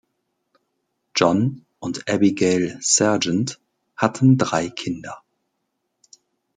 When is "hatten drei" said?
3.95-4.67